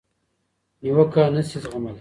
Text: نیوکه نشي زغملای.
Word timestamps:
نیوکه 0.81 1.23
نشي 1.33 1.57
زغملای. 1.63 1.89